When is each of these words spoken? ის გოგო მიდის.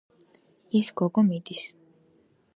ის 0.79 0.89
გოგო 1.03 1.25
მიდის. 1.29 1.69